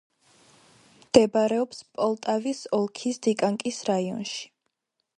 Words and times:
მდებარეობს 1.01 1.83
პოლტავის 1.99 2.65
ოლქის 2.81 3.23
დიკანკის 3.29 3.83
რაიონში. 3.93 4.47